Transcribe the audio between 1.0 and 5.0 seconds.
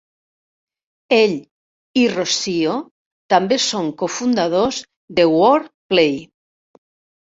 Ell i Rossio també són cofundadors